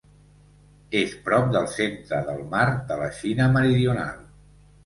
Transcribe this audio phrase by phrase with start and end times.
[1.01, 4.21] És prop del centre del Mar de la Xina Meridional.